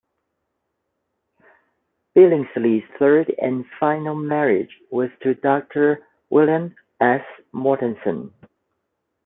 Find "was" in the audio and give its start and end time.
4.89-5.11